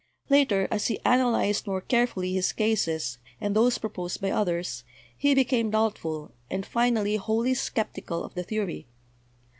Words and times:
Later, 0.31 0.67
as 0.71 0.87
he 0.87 0.99
analyzed) 1.05 1.67
more 1.67 1.79
carefully 1.81 2.33
his 2.33 2.53
cases, 2.53 3.19
and 3.39 3.55
those 3.55 3.77
proposed 3.77 4.19
by 4.19 4.31
others, 4.31 4.83
he 5.15 5.35
became 5.35 5.69
doubtful, 5.69 6.31
and 6.49 6.65
finally 6.65 7.17
wholly 7.17 7.53
skeptical 7.53 8.23
of 8.23 8.33
the 8.33 8.41
theory. 8.41 8.87